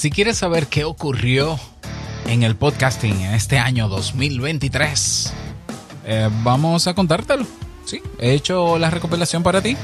[0.00, 1.60] Si quieres saber qué ocurrió
[2.26, 5.30] en el podcasting en este año 2023,
[6.06, 7.44] eh, vamos a contártelo.
[7.84, 9.76] Sí, he hecho la recopilación para ti.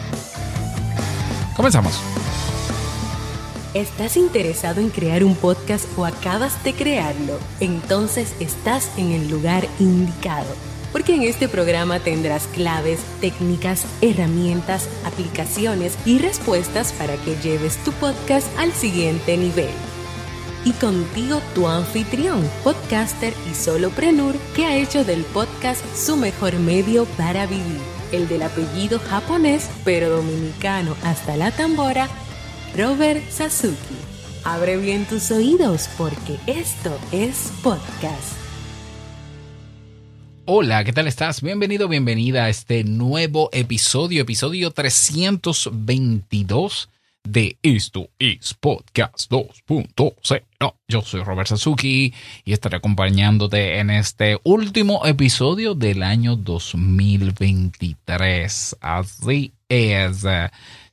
[1.55, 2.01] Comenzamos.
[3.75, 7.39] ¿Estás interesado en crear un podcast o acabas de crearlo?
[7.61, 10.49] Entonces estás en el lugar indicado
[10.93, 17.93] porque en este programa tendrás claves, técnicas, herramientas, aplicaciones y respuestas para que lleves tu
[17.93, 19.69] podcast al siguiente nivel.
[20.67, 27.05] Y contigo tu anfitrión, podcaster y soloprenur que ha hecho del podcast su mejor medio
[27.17, 27.79] para vivir,
[28.11, 32.09] el del apellido japonés pero dominicano hasta la tambora,
[32.77, 33.77] Robert Sasuki.
[34.43, 38.33] Abre bien tus oídos porque esto es podcast.
[40.47, 41.43] Hola, ¿qué tal estás?
[41.43, 46.89] Bienvenido, bienvenida a este nuevo episodio, episodio 322
[47.27, 50.75] de Esto es Podcast 2.0.
[50.89, 52.13] Yo soy Robert Sasuki
[52.45, 58.77] y estaré acompañándote en este último episodio del año 2023.
[58.81, 60.25] Así es.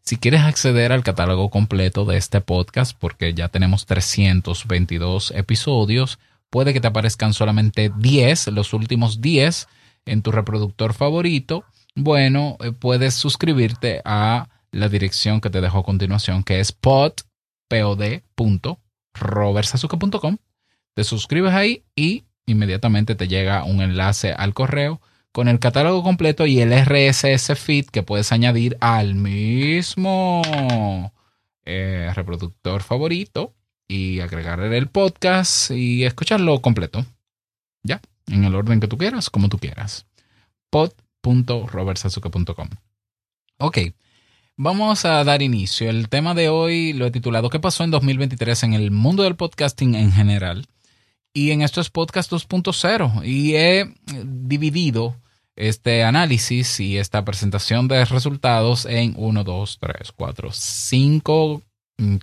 [0.02, 6.74] Si quieres acceder al catálogo completo de este podcast, porque ya tenemos 322 episodios, puede
[6.74, 9.68] que te aparezcan solamente 10, los últimos 10
[10.06, 11.64] en tu reproductor favorito.
[11.96, 17.14] Bueno, eh, puedes suscribirte a la dirección que te dejo a continuación, que es pod,
[20.94, 26.46] Te suscribes ahí y inmediatamente te llega un enlace al correo con el catálogo completo
[26.46, 30.42] y el RSS feed que puedes añadir al mismo
[31.66, 33.54] eh, reproductor favorito
[33.88, 37.06] y agregar el podcast y escucharlo completo.
[37.84, 40.06] Ya, en el orden que tú quieras, como tú quieras.
[40.70, 42.70] pod.robertsazuke.com.
[43.58, 43.78] Ok,
[44.58, 45.90] vamos a dar inicio.
[45.90, 49.36] El tema de hoy lo he titulado ¿Qué pasó en 2023 en el mundo del
[49.36, 50.68] podcasting en general?
[51.34, 53.92] Y en esto es Podcast 2.0 y he
[54.24, 55.16] dividido
[55.56, 61.62] este análisis y esta presentación de resultados en 1, 2, 3, 4, 5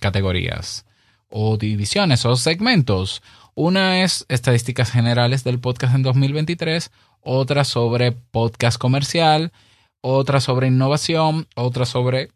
[0.00, 0.84] categorías
[1.28, 3.22] o divisiones o segmentos.
[3.54, 9.52] Una es estadísticas generales del podcast en 2023, otra sobre podcast comercial,
[10.00, 12.30] otra sobre innovación, otra sobre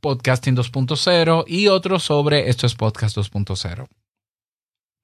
[0.00, 3.86] podcasting 2.0 y otro sobre esto es podcast 2.0.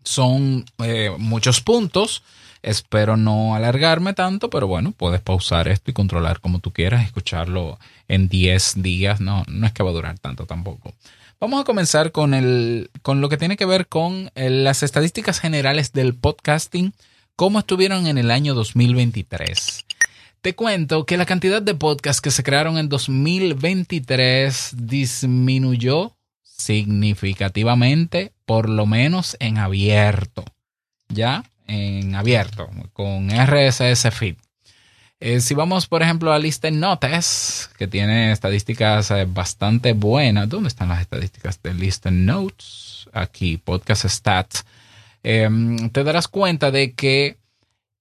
[0.04, 2.22] Son eh, muchos puntos.
[2.62, 7.78] Espero no alargarme tanto, pero bueno, puedes pausar esto y controlar como tú quieras, escucharlo
[8.08, 9.20] en 10 días.
[9.20, 10.92] No, no es que va a durar tanto tampoco.
[11.40, 15.40] Vamos a comenzar con, el, con lo que tiene que ver con eh, las estadísticas
[15.40, 16.94] generales del podcasting,
[17.34, 19.84] cómo estuvieron en el año 2023.
[20.42, 28.68] Te cuento que la cantidad de podcasts que se crearon en 2023 disminuyó significativamente, por
[28.68, 30.44] lo menos en abierto.
[31.08, 31.44] ¿Ya?
[31.68, 34.34] En abierto, con RSS Feed.
[35.20, 40.48] Eh, si vamos, por ejemplo, a Listen Notes, que tiene estadísticas eh, bastante buenas.
[40.48, 43.08] ¿Dónde están las estadísticas de Listen Notes?
[43.12, 44.64] Aquí, Podcast Stats.
[45.22, 47.36] Em, te darás cuenta de que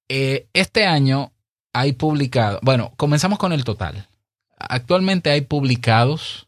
[0.10, 1.32] eh, este año
[1.74, 4.08] hay publicado, bueno, comenzamos con el total.
[4.58, 6.48] Actualmente hay publicados,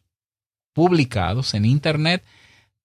[0.74, 2.24] publicados en Internet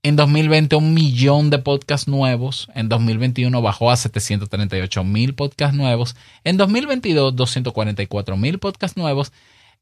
[0.03, 2.69] en 2020 un millón de podcasts nuevos.
[2.73, 6.15] En 2021 bajó a 738 mil podcasts nuevos.
[6.43, 9.33] En 2022 244 mil podcasts nuevos.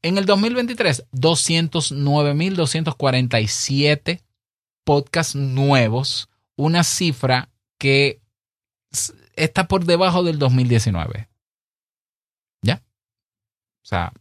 [0.02, 4.22] En el 2023 209 mil 247
[4.84, 6.28] podcasts nuevos.
[6.56, 8.20] Una cifra que
[9.34, 11.28] está por debajo del 2019.
[13.86, 14.12] O sea,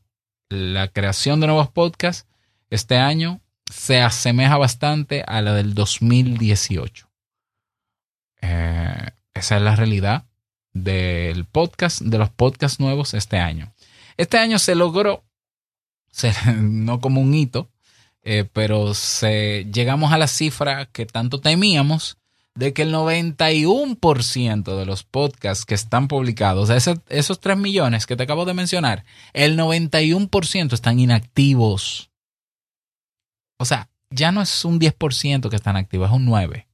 [0.49, 2.27] la creación de nuevos podcasts
[2.69, 7.09] este año se asemeja bastante a la del 2018.
[8.41, 10.25] Eh, esa es la realidad
[10.71, 13.73] del podcast, de los podcasts nuevos este año.
[14.17, 15.25] Este año se logró,
[16.57, 17.71] no como un hito,
[18.21, 22.19] eh, pero se, llegamos a la cifra que tanto temíamos
[22.55, 28.15] de que el 91% de los podcasts que están publicados, esos, esos 3 millones que
[28.15, 29.03] te acabo de mencionar,
[29.33, 32.09] el 91% están inactivos.
[33.57, 36.65] O sea, ya no es un 10% que están activos, es un 9%.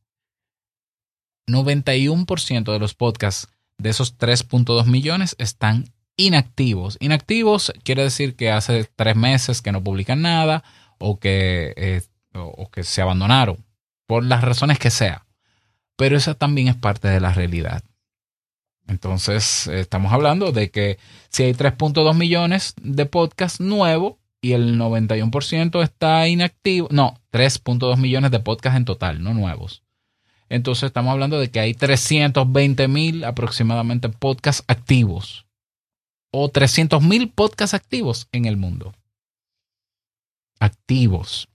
[1.47, 6.97] 91% de los podcasts de esos 3.2 millones están inactivos.
[6.99, 10.63] Inactivos quiere decir que hace tres meses que no publican nada
[10.99, 12.03] o que, eh,
[12.33, 13.65] o que se abandonaron,
[14.05, 15.25] por las razones que sea.
[15.95, 17.83] Pero esa también es parte de la realidad.
[18.87, 20.97] Entonces, estamos hablando de que
[21.29, 28.31] si hay 3.2 millones de podcasts nuevos y el 91% está inactivo, no, 3.2 millones
[28.31, 29.83] de podcasts en total, no nuevos.
[30.49, 35.45] Entonces estamos hablando de que hay 320 mil aproximadamente podcasts activos
[36.31, 38.93] o 300 mil podcasts activos en el mundo.
[40.59, 41.47] Activos.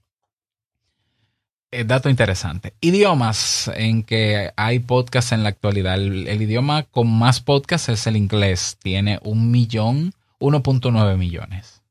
[1.71, 2.73] Eh, dato interesante.
[2.79, 5.95] Idiomas en que hay podcasts en la actualidad.
[5.95, 8.77] El, idioma con más podcasts es el inglés.
[8.81, 11.81] Tiene un millón, 1.9 millones.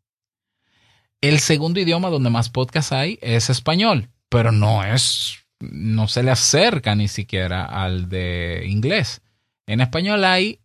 [1.20, 6.30] El segundo idioma donde más podcasts hay es español, pero no es no se le
[6.30, 9.20] acerca ni siquiera al de inglés.
[9.66, 10.60] En español hay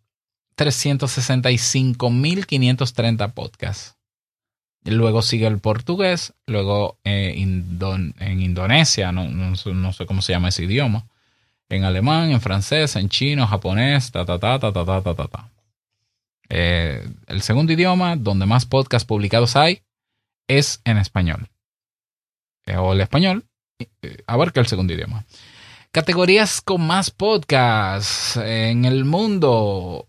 [0.58, 3.98] 365.530 podcasts.
[4.84, 11.06] Luego sigue el portugués, luego eh, en Indonesia, no, sé cómo se llama ese idioma,
[11.70, 15.50] en alemán, en francés, en chino, japonés, ta ta ta ta ta ta ta ta.
[16.50, 19.84] Eh, el segundo idioma donde más podcasts publicados hay
[20.48, 21.48] es en español.
[22.66, 23.46] Eh, o el español
[24.26, 25.26] abarca el segundo idioma.
[25.92, 30.08] Categorías con más podcasts en el mundo.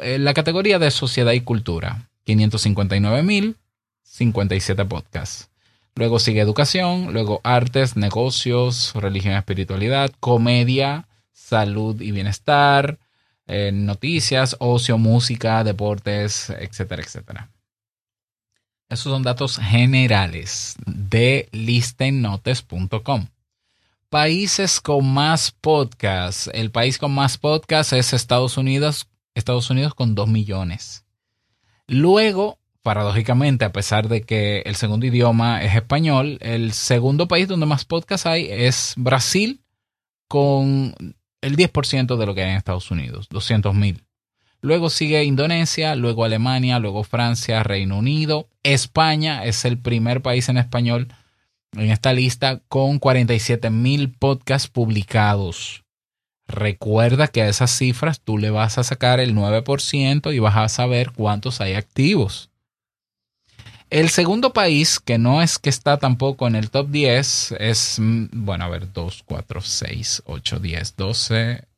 [0.00, 2.08] la categoría de sociedad y cultura.
[4.12, 5.48] 559.057 podcasts.
[5.94, 12.98] Luego sigue educación, luego artes, negocios, religión espiritualidad, comedia, salud y bienestar,
[13.46, 17.50] eh, noticias, ocio, música, deportes, etcétera, etcétera.
[18.88, 23.26] Esos son datos generales de listennotes.com.
[24.08, 26.50] Países con más podcasts.
[26.52, 31.04] El país con más podcasts es Estados Unidos, Estados Unidos con 2 millones.
[31.86, 37.66] Luego, paradójicamente, a pesar de que el segundo idioma es español, el segundo país donde
[37.66, 39.60] más podcasts hay es Brasil
[40.28, 40.94] con
[41.40, 44.04] el 10% de lo que hay en Estados Unidos, 200 mil.
[44.60, 48.48] Luego sigue Indonesia, luego Alemania, luego Francia, Reino Unido.
[48.62, 51.08] España es el primer país en español
[51.76, 55.82] en esta lista con 47 mil podcasts publicados.
[56.46, 60.68] Recuerda que a esas cifras tú le vas a sacar el 9% y vas a
[60.68, 62.51] saber cuántos hay activos.
[63.92, 68.28] El segundo país, que no es que está tampoco en el top 10, es, mm,
[68.32, 71.68] bueno, a ver, 2, 4, 6, 8, 10, 12,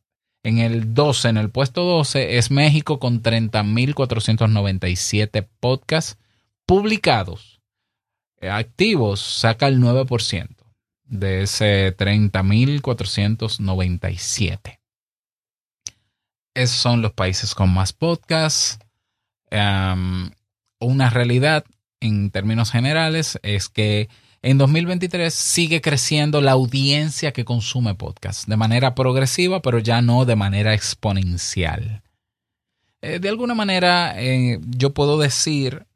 [0.45, 6.17] en el 12, en el puesto 12, es México con 30.497 podcasts
[6.67, 7.61] publicados.
[8.41, 10.55] Eh, activos saca el 9%
[11.07, 14.79] de ese 30.497.
[16.55, 18.79] Esos son los países con más podcasts.
[20.81, 21.65] una realidad
[22.05, 24.09] en términos generales es que
[24.43, 30.27] en 2023 sigue creciendo la audiencia que consume podcast de manera progresiva, pero ya no
[30.27, 32.03] de manera exponencial.
[33.01, 35.87] Eh, de alguna manera, eh, yo puedo decir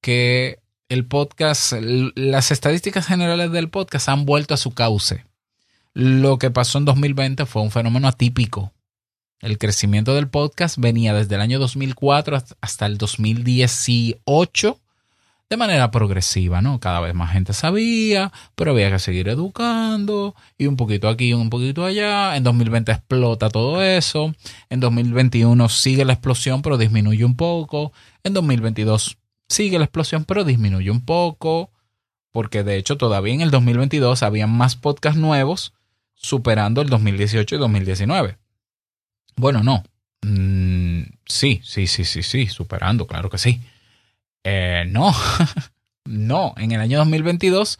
[0.00, 5.24] que el podcast, las estadísticas generales del podcast han vuelto a su cauce.
[5.94, 8.72] Lo que pasó en 2020 fue un fenómeno atípico.
[9.38, 14.81] El crecimiento del podcast venía desde el año 2004 hasta el 2018
[15.52, 16.80] de manera progresiva, ¿no?
[16.80, 21.32] Cada vez más gente sabía, pero había que seguir educando y un poquito aquí y
[21.34, 22.38] un poquito allá.
[22.38, 24.34] En 2020 explota todo eso.
[24.70, 27.92] En 2021 sigue la explosión, pero disminuye un poco.
[28.24, 31.70] En 2022 sigue la explosión, pero disminuye un poco.
[32.30, 35.74] Porque de hecho todavía en el 2022 había más podcasts nuevos
[36.14, 38.38] superando el 2018 y 2019.
[39.36, 39.84] Bueno, no.
[40.22, 43.60] Mm, sí, sí, sí, sí, sí, superando, claro que sí.
[44.44, 45.14] Eh, no,
[46.04, 46.54] no.
[46.56, 47.78] En el año 2022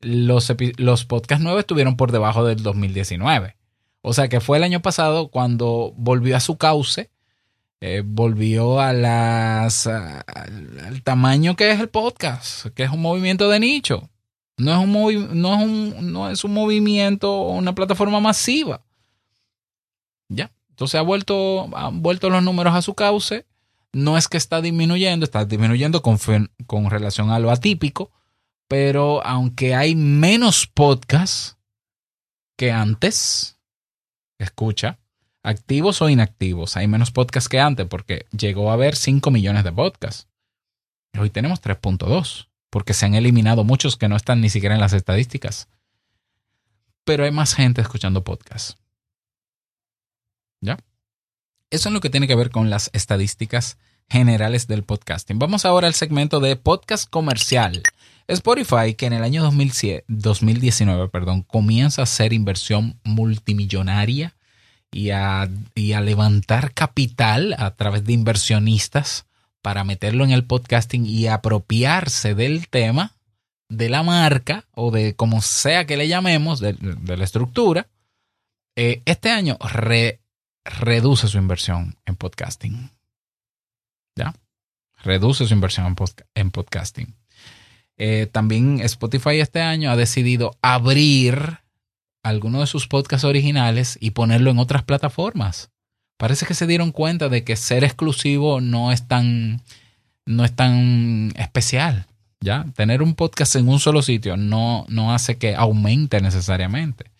[0.00, 3.56] los, los podcasts nuevos estuvieron por debajo del 2019.
[4.02, 7.10] O sea que fue el año pasado cuando volvió a su cauce,
[7.80, 13.60] eh, volvió a las, al tamaño que es el podcast, que es un movimiento de
[13.60, 14.10] nicho.
[14.56, 18.82] No es un, no es un, no es un movimiento una plataforma masiva.
[20.28, 20.52] Ya.
[20.70, 23.46] Entonces ha vuelto, han vuelto los números a su cauce.
[23.94, 28.10] No es que está disminuyendo, está disminuyendo con, relación a lo atípico,
[28.68, 31.56] pero aunque hay menos podcasts
[32.58, 33.60] que antes,
[34.38, 34.98] escucha,
[35.44, 39.72] activos o inactivos, hay menos podcasts que antes porque llegó a haber 5 millones de
[39.72, 40.28] podcasts.
[41.16, 44.92] Hoy tenemos 3.2 porque se han eliminado muchos que no están ni siquiera en las
[44.92, 45.68] estadísticas.
[47.04, 48.76] Pero hay más gente escuchando podcasts.
[50.60, 50.78] ¿Ya?
[51.74, 53.78] Eso es lo que tiene que ver con las estadísticas
[54.08, 55.40] generales del podcasting.
[55.40, 57.82] Vamos ahora al segmento de podcast comercial.
[58.28, 64.36] Spotify, que en el año 2019 perdón, comienza a hacer inversión multimillonaria
[64.92, 69.26] y a, y a levantar capital a través de inversionistas
[69.60, 73.16] para meterlo en el podcasting y apropiarse del tema,
[73.68, 77.88] de la marca o de como sea que le llamemos, de, la estructura,
[78.76, 79.58] eh, este año
[80.64, 82.90] reduce su inversión en podcasting.
[84.16, 84.34] ¿Ya?
[85.02, 85.94] Reduce su inversión
[86.34, 87.14] en podcasting.
[87.96, 91.58] Eh, también Spotify este año ha decidido abrir
[92.22, 95.70] algunos de sus podcasts originales y ponerlo en otras plataformas.
[96.16, 99.62] Parece que se dieron cuenta de que ser exclusivo no es tan,
[100.26, 102.06] no es tan especial.
[102.40, 102.66] ¿ya?
[102.76, 107.10] Tener un podcast en un solo sitio no, no hace que aumente necesariamente.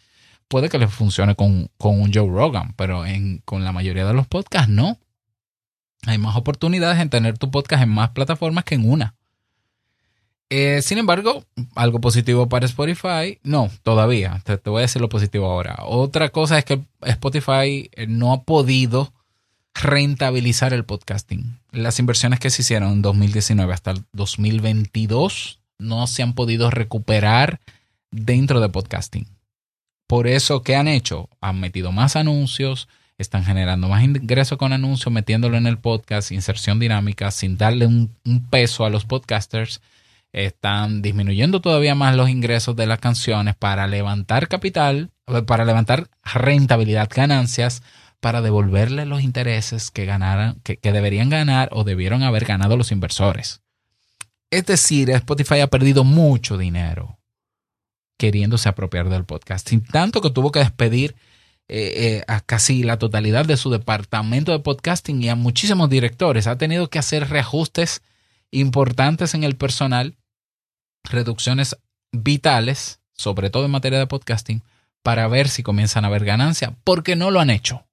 [0.54, 4.28] Puede que le funcione con, un Joe Rogan, pero en, con la mayoría de los
[4.28, 5.00] podcasts no.
[6.06, 9.16] Hay más oportunidades en tener tu podcast en más plataformas que en una.
[10.50, 11.44] Eh, sin embargo,
[11.75, 14.40] algo positivo para Spotify, no, todavía.
[14.44, 15.75] Te, voy a decir lo positivo ahora.
[15.87, 19.12] Otra cosa es que Spotify eh, no ha podido
[19.75, 21.58] rentabilizar el podcasting.
[21.73, 27.58] Las inversiones que se hicieron en 2019 hasta el 2022 no se han podido recuperar
[28.12, 29.34] dentro de podcasting.
[30.14, 31.28] Por eso, ¿qué han hecho?
[31.40, 32.87] Han metido más anuncios,
[33.18, 38.14] están generando más ingresos con anuncios, metiéndolo en el podcast, inserción dinámica, sin darle un
[38.49, 39.80] peso a los podcasters
[40.33, 45.11] están disminuyendo todavía más los ingresos de las canciones para levantar capital,
[45.49, 47.83] para levantar rentabilidad, ganancias,
[48.21, 53.62] para devolverle los intereses que ganaran, que, deberían ganar o debieron haber ganado los inversores.
[54.52, 57.18] Es decir, Spotify ha perdido mucho dinero
[58.18, 61.14] queriéndose apropiar del podcast, sin tanto que tuvo que despedir
[61.68, 66.47] eh, eh, a casi la totalidad de su departamento de podcasting y a muchísimos directores.
[66.47, 68.02] Ha tenido que hacer reajustes
[68.50, 70.16] importantes en el personal
[71.04, 71.76] reducciones
[72.12, 74.62] vitales, sobre todo en materia de podcasting,
[75.02, 77.87] para ver si comienzan a haber ganancia, porque no lo han hecho.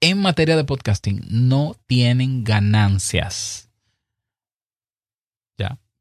[0.00, 3.69] En materia de podcasting no tienen ganancias.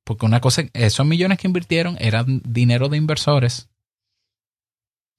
[0.09, 3.69] Porque una cosa, esos millones que invirtieron eran dinero de inversores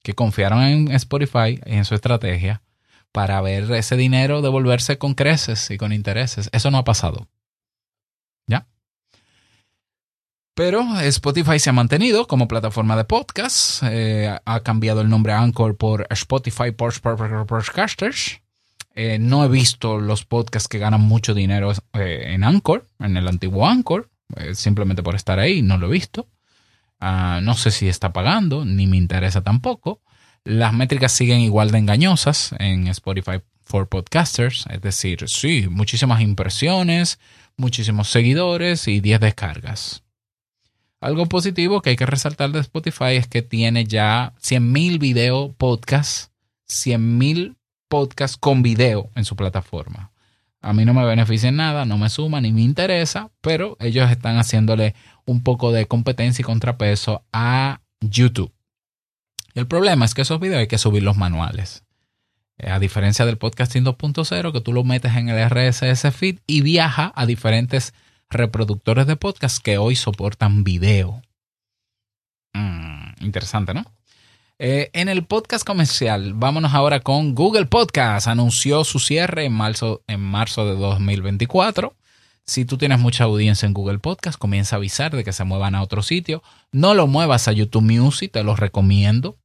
[0.03, 2.61] que confiaron en Spotify, en su estrategia,
[3.13, 6.49] para ver ese dinero devolverse con creces y con intereses.
[6.51, 7.29] Eso no ha pasado.
[8.47, 8.67] ¿Ya?
[10.55, 13.83] Pero Spotify se ha mantenido como plataforma de podcast.
[13.83, 18.41] Eh, ha cambiado el nombre Anchor por Spotify Podcasters.
[18.93, 23.29] Eh, no he visto los podcasts que ganan mucho dinero eh, en Anchor, en el
[23.29, 24.10] antiguo Anchor.
[24.53, 26.27] Simplemente por estar ahí, no lo he visto.
[26.99, 30.01] Ah, no sé si está pagando, ni me interesa tampoco.
[30.43, 34.65] Las métricas siguen igual de engañosas en Spotify for Podcasters.
[34.69, 37.19] Es decir, sí, muchísimas impresiones,
[37.57, 40.03] muchísimos seguidores y 10 descargas.
[40.99, 46.31] Algo positivo que hay que resaltar de Spotify es que tiene ya 100.000 video podcasts,
[46.69, 47.55] 100.000
[47.87, 50.10] podcasts con video en su plataforma.
[50.61, 54.09] A mí no me beneficia en nada, no me suma ni me interesa, pero ellos
[54.11, 54.93] están haciéndole
[55.25, 58.53] un poco de competencia y contrapeso a YouTube.
[59.55, 61.83] El problema es que esos videos hay que subirlos manuales.
[62.57, 66.61] Eh, a diferencia del podcasting 2.0, que tú lo metes en el RSS feed y
[66.61, 67.93] viaja a diferentes
[68.29, 71.21] reproductores de podcast que hoy soportan video.
[72.53, 73.83] Mm, interesante, ¿no?
[74.63, 78.27] Eh, en el podcast comercial, vámonos ahora con Google Podcast.
[78.27, 81.95] Anunció su cierre en marzo, de 2024.
[82.45, 85.73] Si tú tienes mucha audiencia en Google Podcast, comienza a avisar de que se muevan
[85.73, 86.43] a otro sitio.
[86.71, 89.39] No lo muevas a YouTube Music, te lo recomiendo.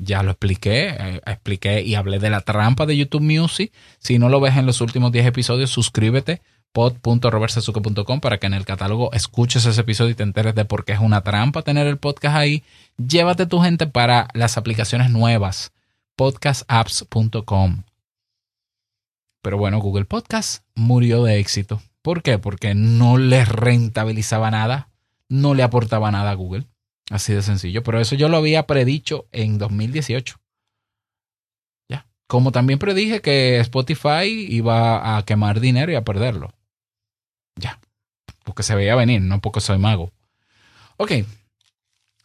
[0.00, 3.74] Ya lo expliqué, eh, expliqué y hablé de la trampa de YouTube Music.
[3.98, 6.40] Si no lo ves en los últimos 10 episodios, suscríbete
[6.72, 10.92] pod.robertsazuke.com para que en el catálogo escuches ese episodio y te enteres de por qué
[10.92, 12.64] es una trampa tener el podcast ahí.
[12.96, 15.72] Llévate tu gente para las aplicaciones nuevas,
[16.16, 17.84] podcastapps.com.
[19.42, 21.82] Pero bueno, Google Podcast murió de éxito.
[22.00, 22.38] ¿Por qué?
[22.38, 24.88] Porque no le rentabilizaba nada,
[25.28, 26.66] no le aportaba nada a Google.
[27.10, 27.82] Así de sencillo.
[27.82, 30.36] Pero eso yo lo había predicho en 2018
[32.32, 36.54] Como también predije que Spotify iba a quemar dinero y a perderlo.
[38.44, 40.12] Porque se veía venir, no porque soy mago.
[40.96, 41.12] Ok.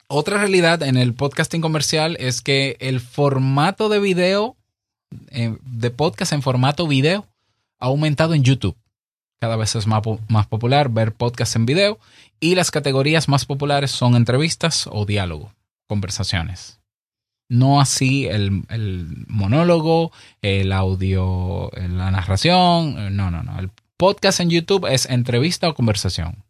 [0.07, 4.55] Otra realidad en el podcasting comercial es que el formato de video,
[5.31, 7.25] eh, de podcast en formato video,
[7.79, 8.77] ha aumentado en YouTube.
[9.39, 11.99] Cada vez es más, más popular ver podcasts en video
[12.39, 15.51] y las categorías más populares son entrevistas o diálogo,
[15.87, 16.79] conversaciones.
[17.49, 18.63] No así el,
[19.27, 23.15] monólogo, el audio, la narración.
[23.15, 23.59] No, no, no.
[23.59, 26.43] El podcast en YouTube es entrevista o conversación.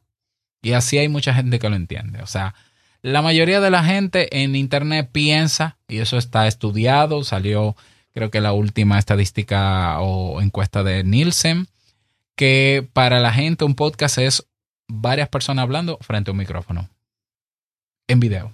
[0.61, 2.21] Y así hay mucha gente que lo entiende.
[2.21, 2.53] O sea,
[3.01, 7.75] la mayoría de la gente en Internet piensa, y eso está estudiado, salió
[8.17, 11.67] creo que la última estadística o encuesta de Nielsen,
[12.35, 14.47] que para la gente un podcast es
[14.87, 16.89] varias personas hablando frente a un micrófono
[18.07, 18.51] en video.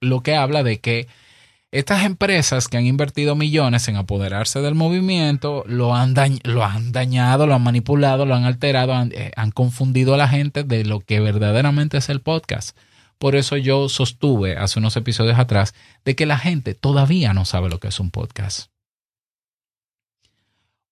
[0.00, 1.08] Lo que habla de que
[1.74, 7.62] estas empresas que han invertido millones en apoderarse del movimiento lo han, dañado, lo han
[7.64, 12.08] manipulado, lo han alterado, eh, han confundido a la gente de lo que verdaderamente es
[12.10, 12.78] el podcast.
[13.18, 17.68] Por eso yo sostuve hace unos episodios atrás de que la gente todavía no sabe
[17.68, 18.70] lo que es un podcast.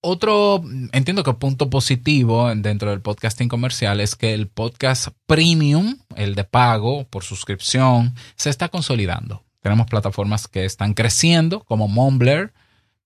[0.00, 6.34] Otro, entiendo que punto positivo dentro del podcasting comercial es que el podcast premium, el
[6.34, 9.44] de pago por suscripción, se está consolidando.
[9.62, 12.52] Tenemos plataformas que están creciendo, como Mumbler,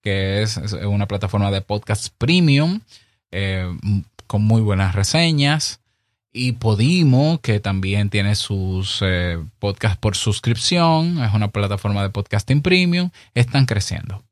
[0.03, 2.81] que es una plataforma de podcast premium
[3.31, 3.67] eh,
[4.27, 5.81] con muy buenas reseñas.
[6.33, 12.61] Y Podimo, que también tiene sus eh, podcasts por suscripción, es una plataforma de podcasting
[12.63, 14.23] premium, están creciendo.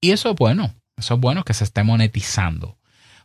[0.00, 0.74] Y eso es bueno.
[0.96, 2.76] Eso es bueno que se esté monetizando.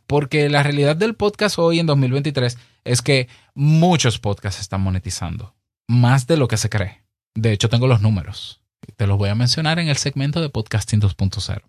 [0.06, 5.54] Porque la realidad del podcast hoy en 2023 es que muchos podcasts están monetizando.
[5.86, 7.03] Más de lo que se cree.
[7.34, 8.60] De hecho, tengo los números.
[8.96, 11.62] Te los voy a mencionar en el segmento de Podcasting 2.0.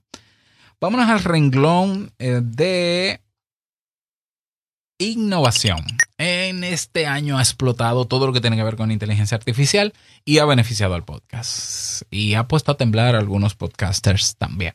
[0.79, 3.22] Vámonos al renglón eh, de
[5.00, 5.79] innovación.
[6.18, 10.37] En este año ha explotado todo lo que tiene que ver con inteligencia artificial y
[10.39, 12.03] ha beneficiado al podcast.
[12.11, 14.74] Y ha puesto a temblar a algunos podcasters también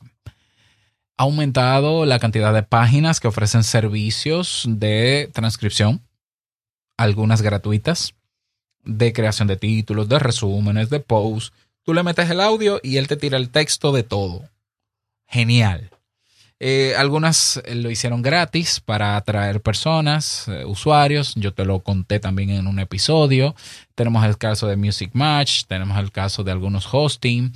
[1.20, 6.00] ha aumentado la cantidad de páginas que ofrecen servicios de transcripción,
[6.96, 8.14] algunas gratuitas,
[8.84, 11.52] de creación de títulos, de resúmenes, de posts.
[11.82, 14.44] Tú le metes el audio y él te tira el texto de todo.
[15.26, 15.90] Genial.
[16.62, 21.34] Eh, algunas lo hicieron gratis para atraer personas, eh, usuarios.
[21.36, 23.54] Yo te lo conté también en un episodio.
[23.94, 27.52] Tenemos el caso de Music Match, tenemos el caso de algunos hosting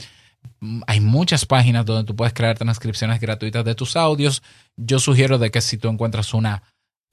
[0.87, 4.43] hay muchas páginas donde tú puedes crear transcripciones gratuitas de tus audios.
[4.77, 6.63] Yo sugiero de que si tú encuentras una,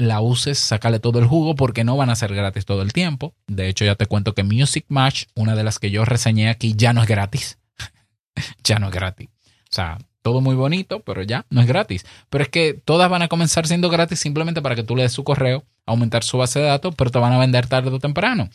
[0.02, 3.36] la uses, sácale todo el jugo porque no van a ser gratis todo el tiempo.
[3.48, 6.74] De hecho, ya te cuento que Music Match, una de las que yo reseñé aquí,
[6.76, 7.60] ya no es gratis.
[8.64, 9.30] ya no es gratis.
[9.30, 12.06] O sea, todo muy bonito, pero ya no es gratis.
[12.30, 15.14] Pero es que todas van a comenzar siendo gratis simplemente para que tú le des
[15.14, 18.50] su correo, aumentar su base de datos, pero te van a vender tarde o temprano.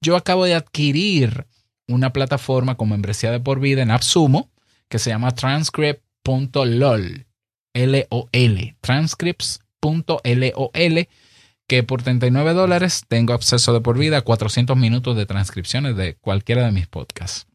[0.00, 1.46] Yo acabo de adquirir
[1.88, 4.50] una plataforma con membresía de por vida en AppSumo
[4.88, 7.26] que se llama transcript.lol.
[7.74, 8.76] L-O-L.
[9.84, 11.08] Transcripts.lol.
[11.66, 16.14] Que por 39 dólares tengo acceso de por vida a 400 minutos de transcripciones de
[16.16, 17.46] cualquiera de mis podcasts.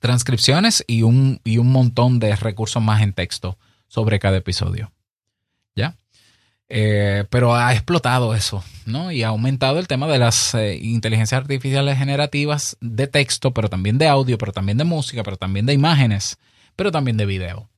[0.00, 4.92] Transcripciones y un, y un montón de recursos más en texto sobre cada episodio.
[5.76, 5.96] ¿Ya?
[6.68, 9.12] Eh, pero ha explotado eso, ¿no?
[9.12, 13.98] Y ha aumentado el tema de las eh, inteligencias artificiales generativas de texto, pero también
[13.98, 16.38] de audio, pero también de música, pero también de imágenes,
[16.74, 17.68] pero también de video.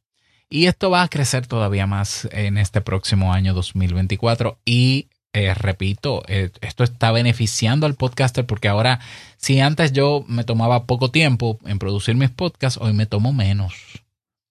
[0.55, 6.23] Y esto va a crecer todavía más en este próximo año 2024 y eh, repito,
[6.29, 9.01] esto está beneficiando al podcaster porque ahora,
[9.39, 13.73] si antes yo me tomaba poco tiempo en producir mis podcasts, hoy me tomo menos.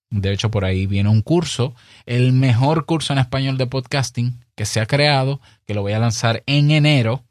[0.10, 1.76] De hecho, por ahí viene un curso,
[2.08, 6.00] el mejor curso en español de podcasting que se ha creado, que lo voy a
[6.00, 7.26] lanzar en enero,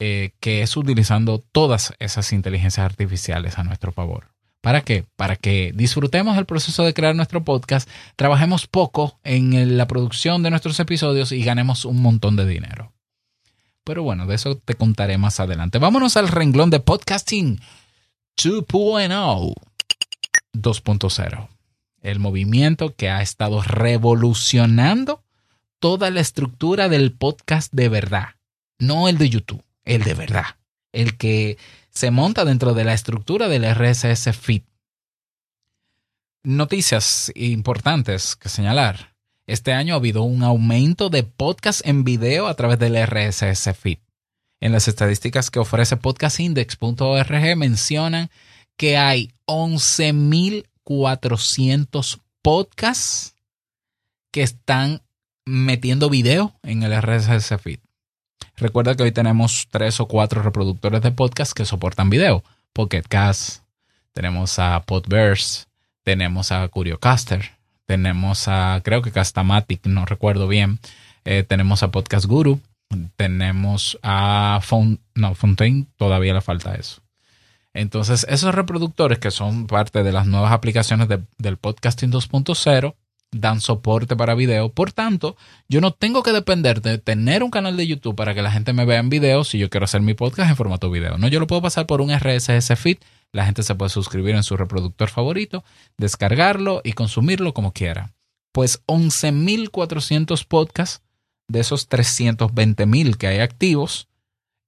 [0.00, 4.28] eh, que es utilizando todas esas inteligencias artificiales a nuestro favor.
[4.60, 5.06] ¿Para qué?
[5.16, 10.50] Para que disfrutemos el proceso de crear nuestro podcast, trabajemos poco en la producción de
[10.50, 12.92] nuestros episodios y ganemos un montón de dinero.
[13.84, 15.78] Pero bueno, de eso te contaré más adelante.
[15.78, 17.60] Vámonos al renglón de podcasting
[18.36, 19.54] 2.0.
[20.52, 21.48] 2.0
[22.02, 25.22] el movimiento que ha estado revolucionando
[25.78, 28.36] toda la estructura del podcast de verdad,
[28.78, 30.56] no el de YouTube, el de verdad,
[30.92, 31.58] el que
[31.90, 34.62] se monta dentro de la estructura del RSS feed.
[36.42, 39.14] Noticias importantes que señalar.
[39.46, 43.98] Este año ha habido un aumento de podcast en video a través del RSS feed.
[44.60, 48.30] En las estadísticas que ofrece podcastindex.org mencionan
[48.76, 53.36] que hay 11.000 2.400 podcasts
[54.32, 55.02] que están
[55.44, 57.80] metiendo video en el RSS feed.
[58.56, 62.44] Recuerda que hoy tenemos tres o cuatro reproductores de podcast que soportan video.
[62.72, 63.62] Pocket Cast,
[64.12, 65.64] tenemos a Podverse,
[66.02, 67.52] tenemos a Curiocaster,
[67.86, 70.78] tenemos a, creo que Castamatic, no recuerdo bien,
[71.24, 72.60] eh, tenemos a Podcast Guru,
[73.16, 74.60] tenemos a
[75.14, 77.02] no, Fontaine, todavía le falta eso.
[77.72, 82.94] Entonces, esos reproductores que son parte de las nuevas aplicaciones del podcasting 2.0
[83.32, 84.72] dan soporte para video.
[84.72, 85.36] Por tanto,
[85.68, 88.72] yo no tengo que depender de tener un canal de YouTube para que la gente
[88.72, 91.18] me vea en video si yo quiero hacer mi podcast en formato video.
[91.18, 92.98] No, yo lo puedo pasar por un RSS feed.
[93.32, 95.64] La gente se puede suscribir en su reproductor favorito,
[95.96, 98.12] descargarlo y consumirlo como quiera.
[98.52, 101.02] Pues 11.400 podcasts
[101.46, 104.08] de esos 320.000 que hay activos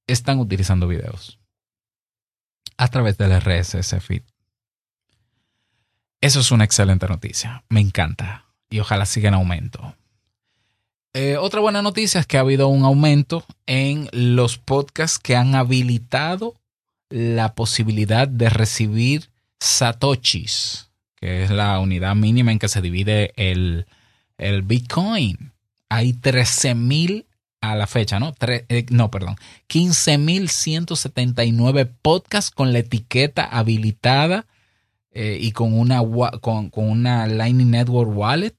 [0.06, 1.40] están utilizando videos
[2.76, 4.22] a través del RSS feed.
[6.20, 7.64] Eso es una excelente noticia.
[7.68, 9.94] Me encanta y ojalá siga en aumento.
[11.14, 15.54] Eh, otra buena noticia es que ha habido un aumento en los podcasts que han
[15.54, 16.54] habilitado
[17.10, 19.28] la posibilidad de recibir
[19.60, 23.84] satoshis, que es la unidad mínima en que se divide el,
[24.64, 25.52] Bitcoin.
[25.90, 27.26] Hay 13.000
[27.60, 28.34] a la fecha, ¿no?
[28.40, 29.36] Eh, no, perdón.
[29.68, 34.46] 15.179 podcasts con la etiqueta habilitada
[35.12, 36.00] eh, y con una,
[36.40, 38.54] con, con, una Lightning Network Wallet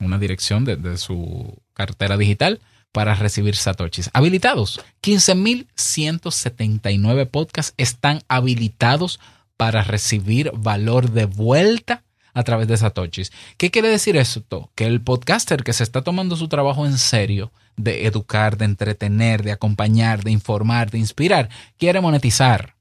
[0.00, 2.60] una dirección de, su cartera digital
[2.92, 4.08] para recibir satoshis.
[4.12, 4.80] Habilitados.
[5.02, 9.20] 15.179 podcasts están habilitados
[9.56, 13.32] para recibir valor de vuelta a través de satoshis.
[13.56, 14.70] ¿Qué quiere decir esto?
[14.74, 19.42] Que el podcaster que se está tomando su trabajo en serio de educar, de entretener,
[19.42, 22.76] de acompañar, de informar, de inspirar, quiere monetizar.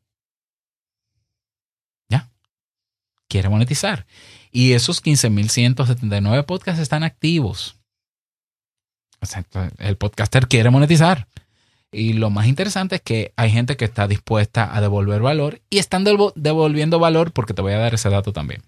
[2.10, 2.30] ¿Ya?
[3.30, 4.06] Quiere monetizar.
[4.52, 7.78] Y esos 15.179 podcasts están activos.
[9.80, 11.28] el podcaster quiere monetizar.
[11.92, 15.78] Y lo más interesante es que hay gente que está dispuesta a devolver valor y
[15.78, 18.64] están devolviendo valor porque te voy a dar ese dato también.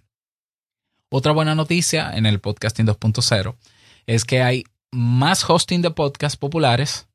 [1.09, 3.55] Otra buena noticia en el podcasting 2.0
[4.05, 7.08] es que hay más hosting de podcasts populares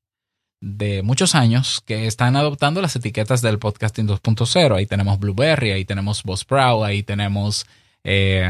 [0.65, 4.75] de muchos años que están adoptando las etiquetas del podcasting 2.0.
[4.75, 7.67] Ahí tenemos Blueberry, ahí tenemos Buzzsprout, ahí tenemos
[8.03, 8.49] eh,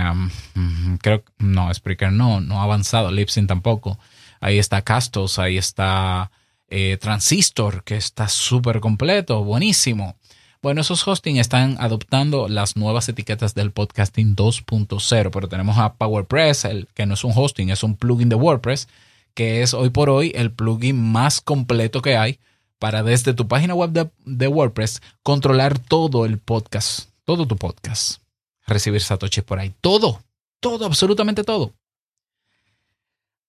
[1.00, 3.98] creo no, Spreaker no, no ha avanzado, Lipsyn tampoco.
[4.40, 6.30] Ahí está Castos, ahí está
[6.68, 10.16] eh, Transistor, que está súper completo, buenísimo.
[10.62, 16.64] Bueno, esos hosting están adoptando las nuevas etiquetas del podcasting 2.0, pero tenemos a PowerPress,
[16.64, 18.88] el, que no es un hosting, es un plugin de WordPress,
[19.34, 22.38] que es hoy por hoy el plugin más completo que hay
[22.78, 28.24] para desde tu página web de, WordPress controlar todo el podcast, todo tu podcast
[28.66, 29.74] recibir satoshis por ahí.
[29.80, 30.22] Todo,
[30.60, 31.74] todo, absolutamente todo.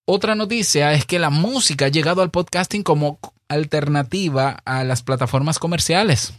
[0.04, 3.18] Otra noticia es que la música ha llegado al podcasting como
[3.48, 6.32] alternativa a las plataformas comerciales.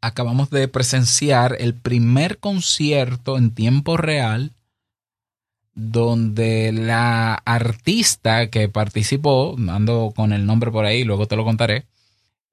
[0.00, 4.52] Acabamos de presenciar el primer concierto en tiempo real
[5.74, 11.86] donde la artista que participó, ando con el nombre por ahí, luego te lo contaré,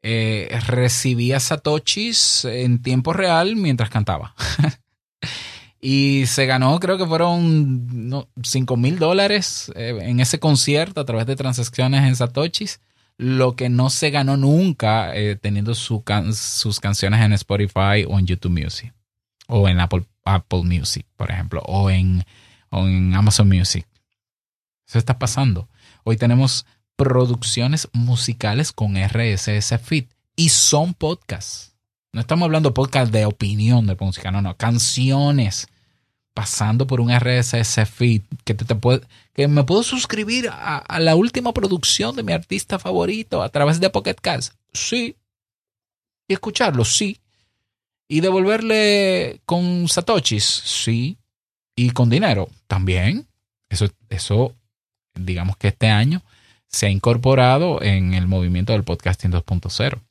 [0.02, 4.36] eh, recibía satoshis en tiempo real mientras cantaba.
[5.82, 11.06] Y se ganó, creo que fueron no, 5 mil dólares eh, en ese concierto a
[11.06, 12.82] través de transacciones en Satoshis.
[13.18, 18.62] Lo que no se ganó nunca eh, teniendo sus canciones en Spotify o en YouTube
[18.62, 18.94] Music.
[19.48, 21.62] O en Apple, Apple Music, por ejemplo.
[21.66, 22.24] O en,
[22.70, 23.88] o en Amazon Music.
[24.88, 25.70] Eso está pasando.
[26.04, 30.06] Hoy tenemos producciones musicales con RSS Feed.
[30.36, 31.76] Y son podcasts.
[32.12, 35.68] No estamos hablando podcast de opinión de música, no, no, canciones
[36.40, 39.02] pasando por un RSS feed que te, puede,
[39.34, 43.90] que me puedo suscribir a, la última producción de mi artista favorito a través de
[43.90, 44.54] Pocket Cast.
[44.72, 45.18] Sí.
[46.30, 47.20] Y escucharlo, sí.
[48.08, 51.18] Y devolverle con satoshis, sí.
[51.80, 53.30] Y con dinero, también.
[53.70, 54.54] Eso, eso,
[55.14, 56.22] digamos que este año
[56.68, 60.02] se ha incorporado en el movimiento del podcasting 2.0.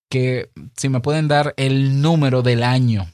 [0.08, 3.12] que si me pueden dar el número del año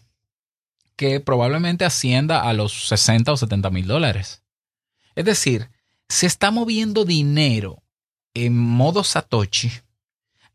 [0.98, 4.44] que probablemente ascienda a los 60 o 70 mil dólares.
[5.15, 5.70] Es decir,
[6.10, 7.82] se está moviendo dinero
[8.34, 9.72] en modo Satoshi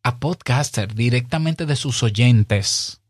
[0.03, 3.01] a podcaster directamente de sus oyentes.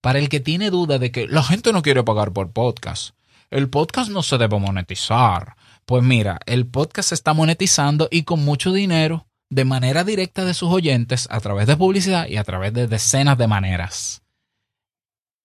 [0.00, 3.14] Para el que tiene duda de que la gente no quiere pagar por podcast,
[3.50, 5.56] el podcast no se debe monetizar.
[5.86, 10.54] Pues mira, el podcast se está monetizando y con mucho dinero de manera directa de
[10.54, 14.22] sus oyentes a través de publicidad y a través de decenas de maneras.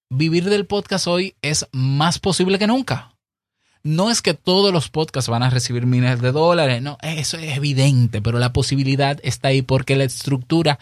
[0.09, 3.12] Vivir del podcast hoy es más posible que nunca.
[3.83, 7.57] No es que todos los podcasts van a recibir miles de dólares, no, eso es
[7.57, 10.79] evidente, pero la posibilidad está ahí porque la estructura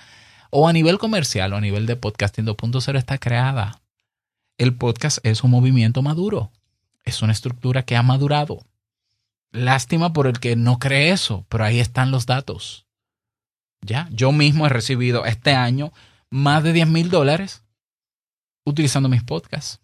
[0.51, 3.81] o a nivel comercial o a nivel de podcasting 2.0 está creada.
[4.59, 6.51] El podcast es un movimiento maduro,
[7.03, 8.63] es una estructura que ha madurado.
[9.51, 12.85] Lástima por el que no cree eso, pero ahí están los datos.
[13.81, 15.91] Ya, yo mismo he recibido este año
[16.29, 17.63] más de 10 mil dólares
[18.63, 19.80] utilizando mis podcasts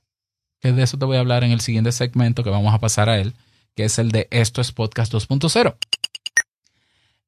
[0.75, 3.19] de eso te voy a hablar en el siguiente segmento que vamos a pasar a
[3.19, 3.34] él,
[3.75, 5.75] que es el de Esto es Podcast 2.0.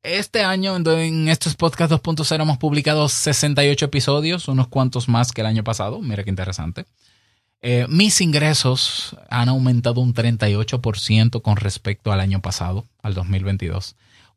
[0.03, 5.41] Este año en Esto es Podcast 2.0 hemos publicado 68 episodios, unos cuantos más que
[5.41, 6.01] el año pasado.
[6.01, 6.85] Mira qué interesante.
[7.61, 13.95] Eh, mis ingresos han aumentado un 38% con respecto al año pasado, al 2022,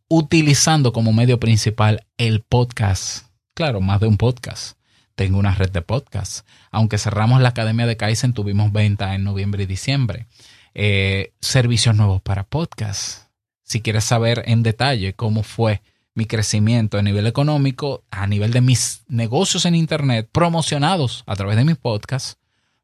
[0.09, 3.27] utilizando como medio principal el podcast.
[3.55, 4.77] Claro, más de un podcast
[5.15, 6.45] tengo una red de podcasts.
[6.71, 10.27] Aunque cerramos la Academia de Kaizen, tuvimos venta en noviembre y diciembre.
[10.75, 13.29] Eh, servicios nuevos para podcasts.
[13.63, 15.83] Si quieres saber en detalle cómo fue
[16.15, 21.57] mi crecimiento a nivel económico, a nivel de mis negocios en Internet promocionados a través
[21.57, 22.37] de mis podcasts,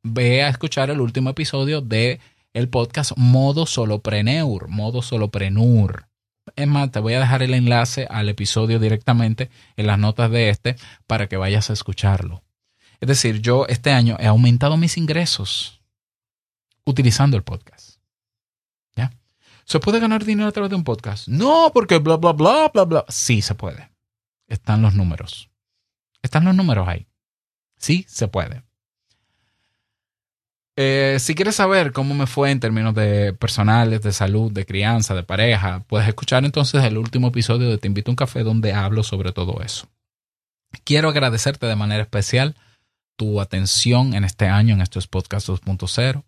[0.03, 2.21] ve a escuchar el último episodio de
[2.55, 6.08] el podcast Modo Solopreneur, Modo Solopreneur.
[6.57, 10.51] Es más, te voy a dejar el enlace al episodio directamente en las notas de
[10.51, 12.43] este para que vayas a escucharlo.
[13.01, 15.81] Es decir, yo este año he aumentado mis ingresos
[16.85, 17.99] utilizando el podcast.
[18.97, 19.13] ¿Ya?
[19.65, 21.29] ¿Se puede ganar dinero a través de un podcast?
[21.29, 23.05] No, porque bla, bla, bla, bla, bla.
[23.09, 23.91] Sí, se puede.
[24.47, 25.51] Están los números.
[26.23, 27.07] Están los números ahí.
[27.77, 28.68] Sí, se puede.
[30.81, 35.13] Eh, si quieres saber cómo me fue en términos de personales, de salud, de crianza,
[35.13, 38.73] de pareja, puedes escuchar entonces el último episodio de Te invito a un café donde
[38.73, 39.89] hablo sobre todo eso.
[40.85, 42.55] Quiero agradecerte de manera especial
[43.17, 46.23] tu atención en este año en estos podcasts 2.0.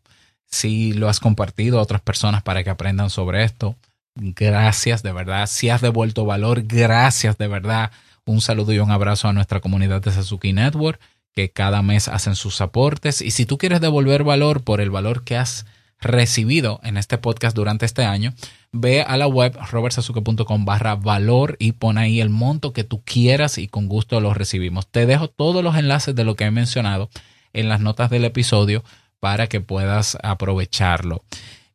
[0.47, 3.77] Si lo has compartido a otras personas para que aprendan sobre esto,
[4.17, 5.47] gracias de verdad.
[5.47, 7.93] Si has devuelto valor, gracias de verdad.
[8.25, 11.01] Un saludo y un abrazo a nuestra comunidad de Sasuke Network
[11.35, 13.23] que cada mes hacen sus aportes.
[13.23, 15.67] Y si tú quieres devolver valor por el valor que has
[16.01, 18.33] recibido en este podcast durante este año,
[18.73, 23.59] ve a la web robertsazuke.com barra valor y pon ahí el monto que tú quieras
[23.59, 24.87] y con gusto lo recibimos.
[24.87, 27.11] Te dejo todos los enlaces de lo que he mencionado
[27.53, 28.83] en las notas del episodio
[29.19, 31.23] para que puedas aprovecharlo.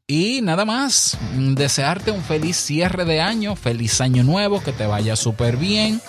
[0.08, 5.16] Y nada más, desearte un feliz cierre de año, feliz año nuevo, que te vaya
[5.16, 6.00] súper bien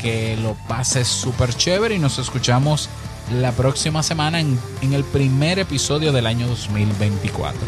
[0.00, 2.88] que lo pases súper chévere y nos escuchamos
[3.32, 7.60] la próxima semana en, en, el primer episodio del año 2024.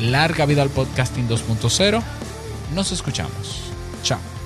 [0.00, 2.02] Larga vida al podcasting 2.0.
[2.74, 3.62] Nos escuchamos.
[4.02, 4.37] Chao.